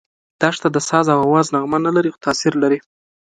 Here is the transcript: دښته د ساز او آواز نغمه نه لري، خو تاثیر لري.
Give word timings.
دښته 0.41 0.67
د 0.71 0.77
ساز 0.89 1.05
او 1.13 1.19
آواز 1.27 1.47
نغمه 1.55 1.79
نه 1.87 1.91
لري، 1.95 2.09
خو 2.13 2.19
تاثیر 2.25 2.53
لري. 2.63 2.79